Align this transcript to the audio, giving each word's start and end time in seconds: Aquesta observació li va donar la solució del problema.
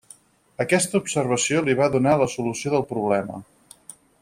Aquesta 0.63 0.97
observació 1.01 1.61
li 1.67 1.75
va 1.81 1.91
donar 1.97 2.15
la 2.23 2.29
solució 2.37 2.73
del 2.77 2.87
problema. 2.95 3.39